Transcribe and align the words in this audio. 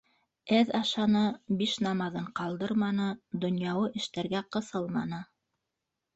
Әҙ 0.59 0.69
ашаны, 0.77 1.21
биш 1.59 1.73
намаҙын 1.87 2.25
ҡалдырманы, 2.39 3.11
донъяуи 3.45 3.93
эштәргә 4.01 4.43
ҡыҫылманы. 4.57 5.23